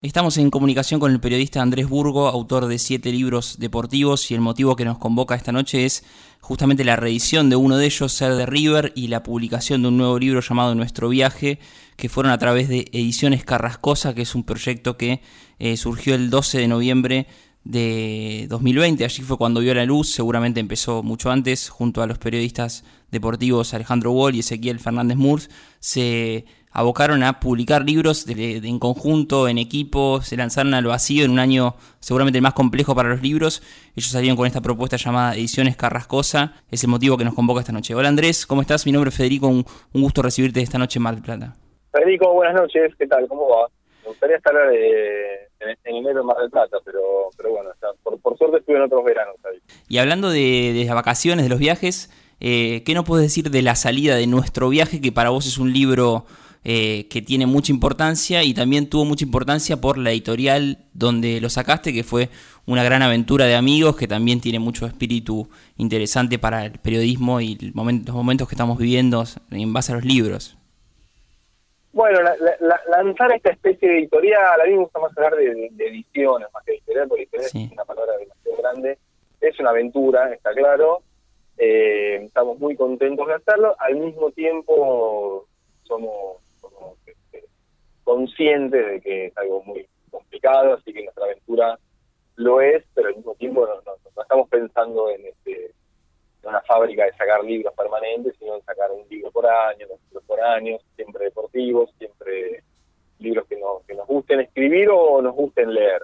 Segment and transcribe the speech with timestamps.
[0.00, 4.40] Estamos en comunicación con el periodista Andrés Burgo, autor de siete libros deportivos, y el
[4.40, 6.04] motivo que nos convoca esta noche es
[6.40, 9.96] justamente la reedición de uno de ellos, Ser de River, y la publicación de un
[9.98, 11.58] nuevo libro llamado Nuestro Viaje,
[11.96, 15.20] que fueron a través de Ediciones Carrascosa, que es un proyecto que
[15.58, 17.26] eh, surgió el 12 de noviembre
[17.64, 19.04] de 2020.
[19.04, 23.74] Allí fue cuando vio la luz, seguramente empezó mucho antes, junto a los periodistas deportivos
[23.74, 26.44] Alejandro Wall y Ezequiel Fernández Murs, se
[26.78, 31.74] abocaron a publicar libros en conjunto, en equipo, se lanzaron al vacío en un año
[31.98, 33.62] seguramente el más complejo para los libros.
[33.96, 37.72] Ellos salieron con esta propuesta llamada Ediciones Carrascosa, es el motivo que nos convoca esta
[37.72, 37.96] noche.
[37.96, 38.86] Hola Andrés, ¿cómo estás?
[38.86, 41.56] Mi nombre es Federico, un, gusto recibirte esta noche en Mar del Plata.
[41.90, 43.26] Federico, buenas noches, ¿qué tal?
[43.26, 43.66] ¿Cómo va?
[44.04, 47.00] Me gustaría estar eh, en, enero en Mar del Plata, pero,
[47.36, 47.70] pero bueno,
[48.22, 49.58] por, suerte estuve en otros veranos ahí.
[49.88, 53.74] Y hablando de, las vacaciones, de los viajes, eh, ¿qué nos puedes decir de la
[53.74, 56.24] salida de nuestro viaje, que para vos es un libro
[56.64, 61.48] eh, que tiene mucha importancia y también tuvo mucha importancia por la editorial donde lo
[61.50, 62.28] sacaste, que fue
[62.66, 67.56] una gran aventura de amigos, que también tiene mucho espíritu interesante para el periodismo y
[67.56, 70.58] los momentos que estamos viviendo en base a los libros.
[71.92, 72.20] Bueno,
[72.88, 76.72] lanzar esta especie de editorial, a mí me gusta más hablar de, ediciones más que
[76.72, 78.98] editorial, porque editorial es una palabra demasiado grande,
[79.40, 81.02] es una aventura, está claro,
[81.56, 85.46] eh, estamos muy contentos de hacerlo, al mismo tiempo
[85.84, 86.36] somos
[88.08, 91.78] conscientes de que es algo muy complicado, así que nuestra aventura
[92.36, 95.72] lo es, pero al mismo tiempo no, estamos pensando en, este,
[96.42, 100.24] una fábrica de sacar libros permanentes, sino en sacar un libro por año, dos libros
[100.26, 102.62] por año, siempre deportivos, siempre
[103.18, 106.02] libros que, que nos gusten escribir o nos gusten leer.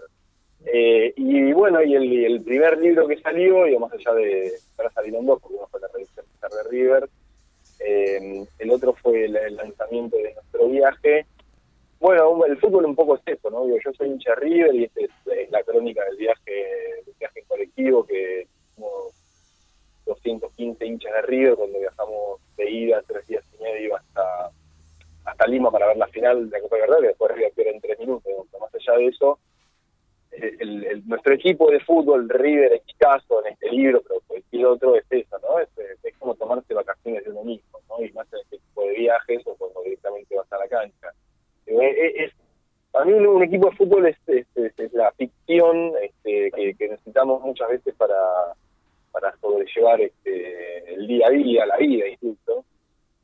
[0.66, 5.25] Eh, y bueno, y el, primer libro que salió, y más allá de, ahora salieron
[5.25, 7.08] dos, porque uno fue la revista de River,
[7.80, 11.27] eh, el otro fue el, lanzamiento de nuestro viaje,
[12.00, 13.67] bueno, el fútbol un poco es eso, ¿no?
[13.69, 16.53] Yo soy hincha River y esta es, la crónica del viaje,
[17.06, 19.14] del viaje en colectivo, que somos
[20.06, 24.50] 215 hinchas de River cuando viajamos de ida tres días y medio hasta
[25.25, 27.71] hasta Lima para ver la final de la Copa de Verdad, que después River pierde
[27.71, 28.32] en tres minutos.
[28.61, 29.38] Más allá de eso,
[30.32, 35.38] el, nuestro equipo de fútbol, River, caso en este libro, pero cualquier otro, es eso,
[35.41, 35.69] ¿no es
[36.19, 38.03] como tomarse vacaciones de uno mismo, ¿no?
[38.03, 41.12] Y más en este tipo de viajes o cuando directamente vas a la cancha.
[41.66, 42.32] Eh, es,
[42.91, 44.17] para mí un, equipo de fútbol es,
[44.93, 48.17] la ficción este, que, necesitamos muchas veces para,
[49.12, 52.65] para sobrellevar este, el día a día, la vida incluso.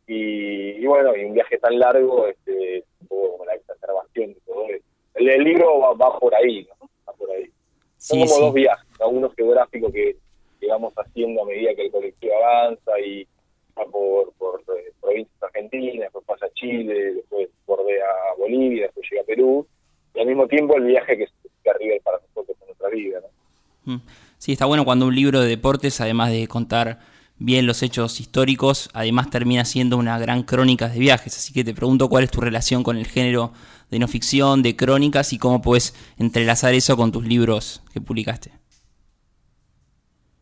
[0.06, 4.84] Y, bueno, y un viaje tan largo, este, como la exacerbación de todo eso.
[5.14, 6.88] El, libro va, por ahí, ¿no?
[7.08, 7.48] Va por ahí.
[7.96, 10.16] Son como dos viajes, uno geográfico que,
[10.60, 13.26] que vamos haciendo a medida que el colectivo avanza y
[13.74, 18.06] por, por eh, provincias argentinas, después pasa a Chile, después bordea
[18.38, 19.66] Bolivia, después llega a Perú,
[20.14, 21.26] y al mismo tiempo el viaje que,
[21.62, 23.20] que arriba para nosotros en nuestra vida.
[23.20, 23.94] ¿no?
[23.94, 24.00] Mm.
[24.38, 26.98] Sí, está bueno cuando un libro de deportes, además de contar
[27.38, 31.36] bien los hechos históricos, además termina siendo una gran crónica de viajes.
[31.36, 33.52] Así que te pregunto cuál es tu relación con el género
[33.90, 38.52] de no ficción, de crónicas y cómo puedes entrelazar eso con tus libros que publicaste.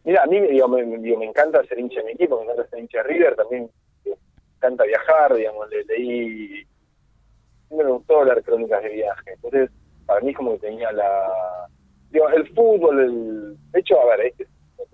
[0.05, 2.81] Mira, a mí digo, me, me encanta ser hincha de mi equipo, me encanta ser
[2.81, 3.71] hincha de River, también
[4.05, 4.13] me
[4.57, 6.67] encanta viajar, digamos, le, leí,
[7.71, 9.71] me gustó leer crónicas de viaje, entonces
[10.07, 11.69] para mí como que tenía la,
[12.11, 14.47] digo, el fútbol, el, de hecho, a ver, este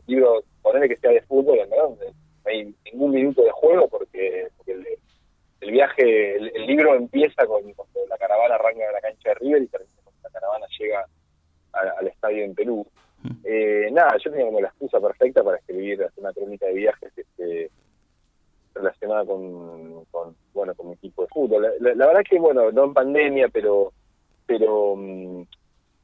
[0.07, 4.49] libro, ponerle que sea de fútbol, en verdad, no hay ningún minuto de juego porque,
[5.61, 9.63] el, viaje, el, libro empieza con cuando la caravana arranca de la cancha de River
[9.63, 11.07] y termina cuando la caravana llega
[11.73, 12.87] al estadio en Perú.
[13.45, 17.71] Eh, nada, yo tenía como la excusa perfecta para escribir una crónica de viajes este,
[18.75, 20.05] relacionada con,
[21.35, 21.67] fútbol.
[21.81, 23.93] La, verdad que, bueno, no en pandemia, pero
[24.47, 25.43] pero mm,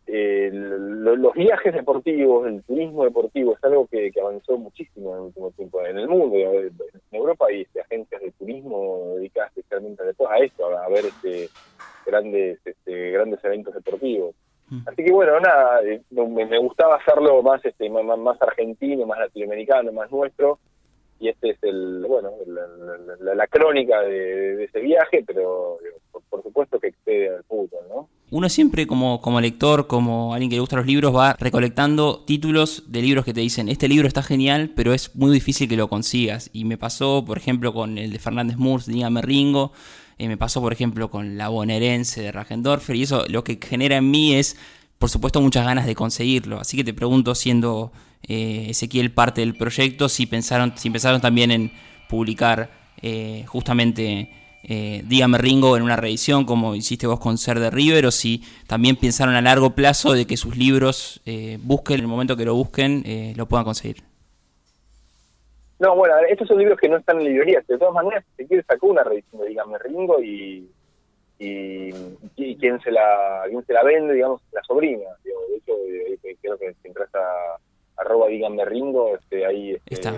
[0.06, 5.84] los viajes deportivos, el turismo deportivo es algo que, avanzó muchísimo en el último tiempo
[5.84, 6.36] en el mundo.
[6.36, 6.72] En
[7.12, 11.48] Europa hay este, agencias de turismo dedicadas especialmente a esto, a, ver este,
[12.06, 14.34] grandes este, grandes eventos deportivos.
[14.86, 19.92] Así que bueno, nada, eh, me, gustaba hacerlo más este más, más, argentino, más latinoamericano,
[19.92, 20.60] más nuestro.
[21.20, 22.30] Y este es el, bueno,
[23.20, 25.76] la, crónica de, ese viaje, pero
[26.30, 28.08] por, supuesto que excede al fútbol, ¿no?
[28.30, 32.84] Uno siempre como, como lector, como alguien que le gustan los libros, va recolectando títulos
[32.90, 35.88] de libros que te dicen, este libro está genial, pero es muy difícil que lo
[35.88, 36.48] consigas.
[36.54, 39.72] Y me pasó, por ejemplo, con el de Fernández Murs, Dígame Ringo,
[40.16, 43.96] eh, me pasó, por ejemplo, con La Bonaerense de Rajendorfer, y eso lo que genera
[43.96, 44.56] en mí es,
[44.98, 46.60] por supuesto, muchas ganas de conseguirlo.
[46.60, 47.92] Así que te pregunto, siendo
[48.28, 51.72] eh, Ezequiel parte del proyecto, si pensaron, si empezaron también en
[52.08, 52.70] publicar
[53.02, 54.30] eh, justamente
[54.62, 58.42] eh, dígame Ringo en una reedición como hiciste vos con Ser de River o si
[58.66, 62.44] también pensaron a largo plazo de que sus libros eh, busquen, en el momento que
[62.44, 64.02] lo busquen, eh, lo puedan conseguir.
[65.78, 67.66] No, bueno, estos son libros que no están en librerías.
[67.66, 70.70] De todas maneras, si quieres sacó una reedición de Dígame Ringo y,
[71.38, 75.06] y, quién se la quién se la vende, digamos, la sobrina.
[75.24, 75.72] de hecho,
[76.42, 77.56] creo que si entras a
[78.00, 80.14] arroba Dígame Ringo, este, ahí este, Está,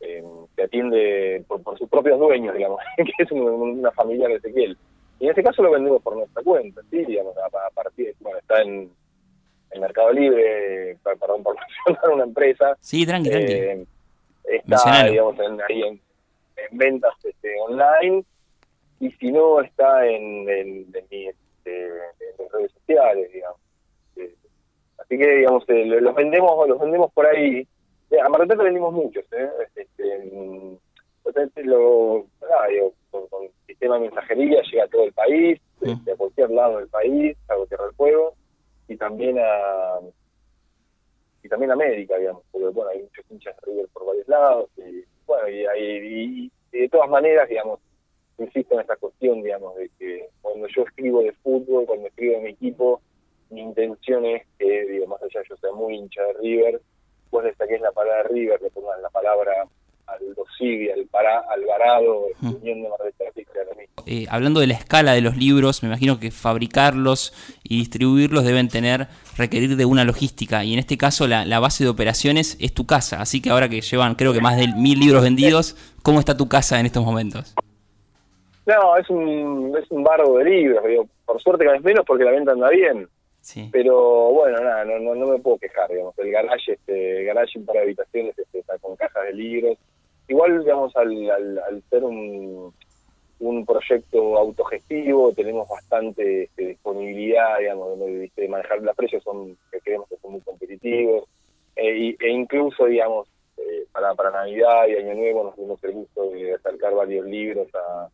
[0.00, 0.22] eh,
[0.56, 4.76] se atiende por, por, sus propios dueños, digamos, que es una familia de Ezequiel.
[5.18, 8.38] Y en este caso lo vendemos por nuestra cuenta, sí, digamos, a, partir de, bueno,
[8.38, 8.90] está en,
[9.70, 11.56] en Mercado Libre, perdón por
[11.86, 12.76] mencionar una empresa.
[12.80, 13.52] Sí, tranqui, tranqui.
[13.52, 13.86] Eh,
[14.44, 16.00] está, digamos, en, ahí en,
[16.56, 18.24] en ventas este, online
[18.98, 23.59] y si no está en, en, en, mi, este, en redes sociales, digamos.
[25.10, 27.66] Eh, así que, digamos, eh, los vendemos los vendemos por ahí
[28.18, 29.48] a Marroteta vendimos muchos, ¿eh?
[29.76, 35.90] Este, lo, ah, digo, con, con, sistema de mensajería llega a todo el país, mm.
[35.90, 38.34] este, a cualquier lado del país, a Tierra del Fuego,
[38.88, 40.00] y también a
[41.42, 44.70] y también a América, digamos, porque bueno, hay muchos hinchas de River por varios lados,
[44.76, 47.78] y bueno, y, y, y de todas maneras, digamos,
[48.38, 52.40] insisto en esta cuestión, digamos, de que cuando yo escribo de fútbol, cuando escribo de
[52.40, 53.00] mi equipo,
[53.50, 56.80] mi intención es que, digo, más allá yo sea muy hincha de River,
[57.30, 59.52] vos destaques la palabra River, le pongas la palabra
[60.06, 63.14] Aldo Civi, al para, Alvarado, Unión de Mar del
[64.06, 67.32] eh, hablando de la escala de los libros, me imagino que fabricarlos
[67.62, 70.64] y distribuirlos deben tener, requerir de una logística.
[70.64, 73.20] Y en este caso la, la, base de operaciones es tu casa.
[73.20, 76.48] Así que ahora que llevan creo que más de mil libros vendidos, ¿cómo está tu
[76.48, 77.54] casa en estos momentos?
[78.66, 80.84] No, es un, es un bardo de libros.
[80.86, 83.08] Digo, por suerte cada vez menos porque la venta anda bien.
[83.72, 86.18] Pero bueno, nada, no, no, no, me puedo quejar, digamos.
[86.18, 89.78] El garage, este, garage un par de habitaciones este, está con cajas de libros.
[90.28, 92.72] Igual, digamos, al, al, al ser un,
[93.40, 99.80] un proyecto autogestivo, tenemos bastante este, disponibilidad, digamos, de, de, manejar los precios, son, que
[99.80, 101.24] creemos que son muy competitivos.
[101.74, 103.26] E, e incluso, digamos,
[103.56, 107.68] eh, para, para Navidad y Año Nuevo nos dimos el gusto de acercar varios libros
[107.74, 108.08] a,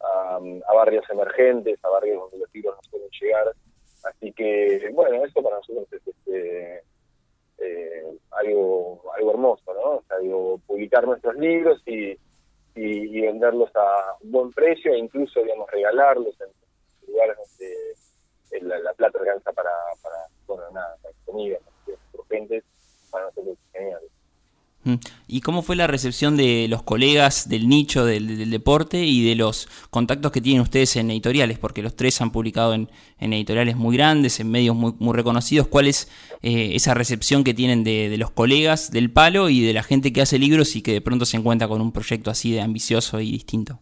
[0.00, 3.44] a barrios emergentes, a barrios donde los libros no pueden llegar
[4.04, 6.82] Así que, bueno, eso para nosotros es este,
[7.58, 9.96] eh, algo algo hermoso, ¿no?
[9.96, 12.16] O sea, digo, publicar nuestros libros y,
[12.74, 18.92] y, venderlos a un buen precio e incluso, digamos, regalarlos en lugares donde la, la
[18.94, 19.70] plata alcanza para,
[20.02, 20.16] para,
[20.46, 21.58] bueno, nada, para comida,
[22.14, 22.64] urgentes,
[23.10, 24.02] para nosotros es genial.
[24.84, 24.94] Mm.
[25.32, 29.36] ¿Y cómo fue la recepción de los colegas del nicho del, del, deporte y de
[29.36, 31.56] los contactos que tienen ustedes en editoriales?
[31.56, 32.88] Porque los tres han publicado en,
[33.20, 35.68] en editoriales muy grandes, en medios muy, muy reconocidos.
[35.68, 36.10] ¿Cuál es
[36.42, 40.12] eh, esa recepción que tienen de, de, los colegas del palo y de la gente
[40.12, 43.20] que hace libros y que de pronto se encuentra con un proyecto así de ambicioso
[43.20, 43.78] y distinto?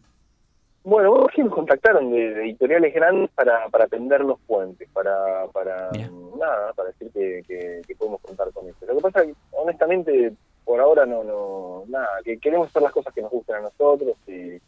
[0.84, 5.90] Bueno, vos nos contactaron de, de, editoriales grandes para, para tender los puentes, para, para
[6.38, 8.84] nada, para decir que, que, que podemos contar con eso.
[8.86, 10.32] Lo que pasa es que, honestamente,
[10.68, 14.18] por ahora no, no, nada, que queremos hacer las cosas que nos gustan a nosotros
[14.26, 14.60] y,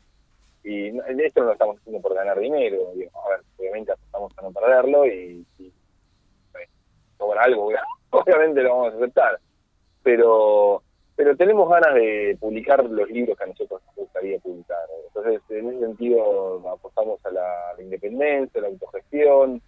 [0.65, 0.89] y
[1.23, 4.51] esto no lo estamos haciendo por ganar dinero, digamos, a ver, obviamente estamos a no
[4.51, 5.73] perderlo y, y
[7.19, 7.69] bueno, algo,
[8.13, 9.39] obviamente lo vamos a aceptar,
[10.03, 10.83] pero
[11.17, 14.79] pero tenemos ganas de publicar los libros que a nosotros nos gustaría publicar.
[15.07, 19.61] Entonces, en ese sentido, apostamos a la, a la independencia, a la autogestión,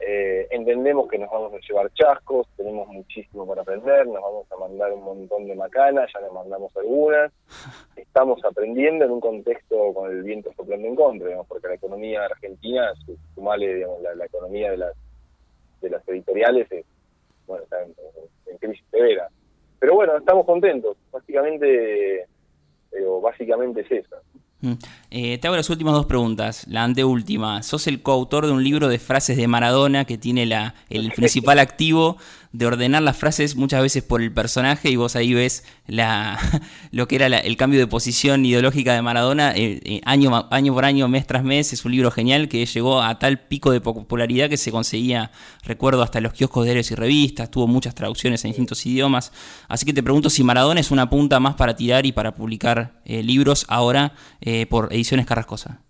[0.00, 4.56] eh, entendemos que nos vamos a llevar chascos, tenemos muchísimo para aprender, nos vamos a
[4.56, 7.32] mandar un montón de macanas, ya nos mandamos algunas.
[7.96, 12.24] Estamos aprendiendo en un contexto con el viento soplando en contra, digamos, porque la economía
[12.24, 12.92] argentina,
[13.34, 14.94] sumale digamos, la, la, economía de las,
[15.80, 16.86] de las editoriales, es,
[17.46, 17.94] bueno, está en,
[18.46, 19.28] en, crisis severa.
[19.80, 20.96] Pero bueno, estamos contentos.
[21.10, 22.26] Básicamente,
[22.90, 24.16] pero básicamente es eso.
[24.60, 24.72] Mm.
[25.10, 26.66] Eh, te hago las últimas dos preguntas.
[26.68, 27.62] La anteúltima.
[27.62, 31.58] Sos el coautor de un libro de frases de Maradona que tiene la, el principal
[31.58, 32.16] activo
[32.52, 36.38] de ordenar las frases muchas veces por el personaje y vos ahí ves la,
[36.92, 40.72] lo que era la, el cambio de posición ideológica de Maradona eh, eh, año, año
[40.74, 41.72] por año, mes tras mes.
[41.72, 45.30] Es un libro genial que llegó a tal pico de popularidad que se conseguía,
[45.62, 47.50] recuerdo, hasta los kioscos de diarios y revistas.
[47.50, 49.32] Tuvo muchas traducciones en distintos idiomas.
[49.68, 53.00] Así que te pregunto si Maradona es una punta más para tirar y para publicar
[53.04, 54.14] eh, libros ahora
[54.48, 55.82] eh, por Ediciones Carrascosa.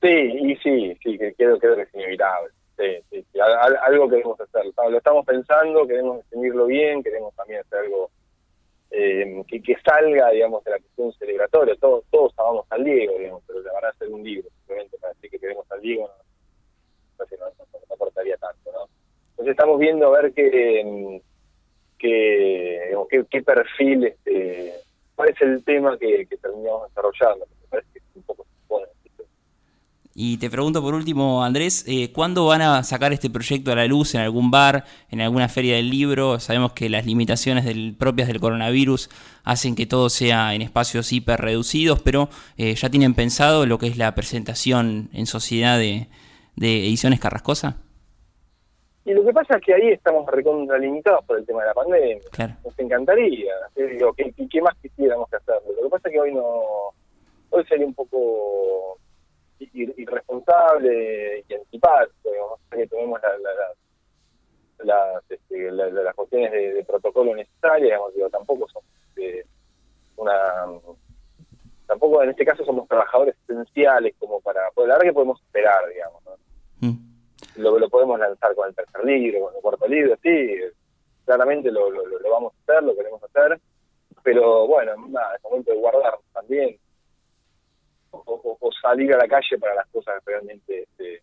[0.00, 2.48] Sí, y sí, sí, que creo, que es inevitable.
[2.78, 4.64] Sí, sí, sí, algo queremos hacer.
[4.90, 8.10] Lo estamos pensando, queremos definirlo bien, queremos también hacer algo
[8.90, 11.76] eh, que, que, salga, digamos, de la cuestión celebratoria.
[11.78, 15.12] Todos, todos amamos al Diego, digamos, pero le van a hacer un libro, simplemente para
[15.12, 16.10] decir que queremos al Diego,
[17.18, 18.88] no, no, aportaría tanto, ¿no?
[19.32, 21.20] Entonces estamos viendo a ver qué,
[21.98, 24.85] qué, digamos, qué, qué perfil, este,
[25.16, 27.46] cuál es el tema que, terminamos desarrollando.
[30.18, 33.84] Y te pregunto por último, Andrés, eh, ¿cuándo van a sacar este proyecto a la
[33.84, 36.40] luz en algún bar, en alguna feria del libro?
[36.40, 39.10] Sabemos que las limitaciones del, propias del coronavirus
[39.44, 43.88] hacen que todo sea en espacios hiper reducidos, pero eh, ¿ya tienen pensado lo que
[43.88, 46.08] es la presentación en sociedad de,
[46.56, 47.76] Ediciones Carrascosa?
[49.06, 52.18] Y lo que pasa es que ahí estamos recontralimitados por el tema de la pandemia.
[52.64, 53.54] Nos encantaría.
[53.76, 55.72] Digo, ¿qué, ¿Qué más quisiéramos que hacerlo?
[55.76, 56.92] Lo que pasa es que hoy no...
[57.50, 58.98] Hoy sería un poco
[59.60, 63.20] irresponsable y antipático, digamos, que tenemos
[65.30, 69.46] este, las cuestiones de, protocolo necesarias, digamos, digo, tampoco son este,
[70.16, 70.34] una
[71.86, 75.88] tampoco en este caso somos trabajadores esenciales como para poder, la verdad que podemos esperar,
[75.88, 76.25] digamos.
[77.56, 80.60] Lo, podemos lanzar con el tercer libro, con el cuarto libro, sí,
[81.24, 83.60] claramente lo, lo, vamos a hacer, lo queremos hacer,
[84.22, 86.76] pero bueno, nada, es momento de guardar también,
[88.10, 91.22] o, salir a la calle para las cosas realmente este,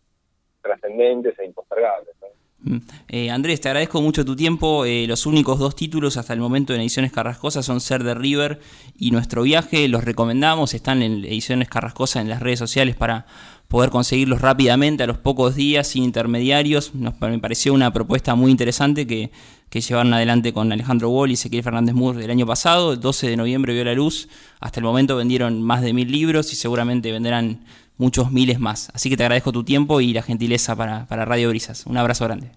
[0.62, 2.16] trascendentes e impostergables.
[2.64, 2.78] Mm.
[3.10, 4.86] Eh, Andrés, te agradezco mucho tu tiempo.
[4.86, 8.60] Eh, los únicos dos títulos hasta el momento en Ediciones Carrascosa son Ser de River
[8.98, 9.88] y Nuestro Viaje.
[9.88, 13.26] Los recomendamos, están en Ediciones Carrascosa en las redes sociales para
[13.74, 16.94] poder conseguirlos rápidamente a los pocos días, sin intermediarios.
[16.94, 19.32] Nos, me pareció una propuesta muy interesante que,
[19.72, 22.94] que llevaron adelante con Alejandro Wall y Ezequiel Fernández Moore el año pasado.
[22.94, 24.30] El 12 de noviembre vio la luz.
[24.60, 27.62] Hasta el momento vendieron más de mil libros y seguramente venderán
[27.98, 28.92] muchos miles más.
[28.94, 31.88] Así que te agradezco tu tiempo y la gentileza para, para Radio Brisas.
[31.88, 32.52] Un abrazo grande.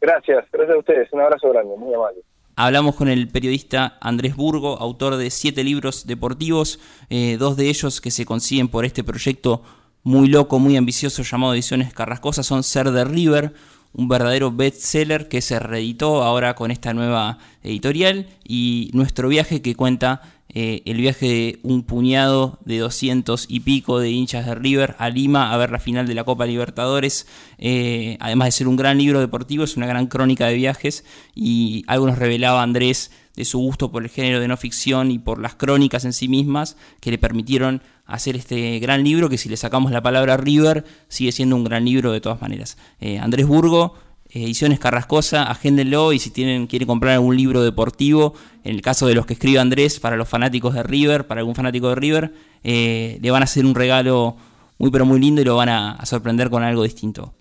[0.00, 1.12] Gracias, gracias a ustedes.
[1.12, 2.20] Un abrazo grande, muy amable.
[2.54, 6.78] Hablamos con el periodista Andrés Burgo, autor de siete libros deportivos,
[7.10, 9.64] eh, dos de ellos que se consiguen por este proyecto
[10.04, 13.54] muy loco, muy ambicioso llamado Ediciones Carrascosas, son Ser de River,
[13.94, 19.74] un verdadero bestseller que se reeditó ahora con esta nueva editorial y nuestro viaje que
[19.74, 20.20] cuenta
[20.56, 25.10] eh, el viaje de un puñado de 200 y pico de hinchas de River a
[25.10, 27.26] Lima a ver la final de la Copa Libertadores.
[27.58, 31.84] Eh, además de ser un gran libro deportivo, es una gran crónica de viajes y
[31.88, 35.40] algo nos revelaba Andrés de su gusto por el género de no ficción y por
[35.40, 39.56] las crónicas en sí mismas que le permitieron hacer este gran libro que si le
[39.56, 42.78] sacamos la palabra River sigue siendo un gran libro de todas maneras.
[43.00, 43.94] Eh, Andrés Burgo,
[44.34, 49.14] Ediciones Carrascosa, agéndenlo y si tienen quieren comprar algún libro deportivo, en el caso de
[49.14, 53.18] los que escribe Andrés, para los fanáticos de River, para algún fanático de River, eh,
[53.22, 54.36] le van a hacer un regalo
[54.78, 57.32] muy pero muy lindo y lo van a sorprender con algo distinto.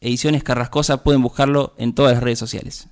[0.00, 2.88] Ediciones Carrascosa pueden buscarlo en todas las redes sociales.